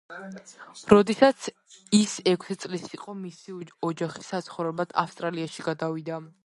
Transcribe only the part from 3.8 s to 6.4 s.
ოჯახი საცხოვრებლად ავსტრალიაში გადავიდა.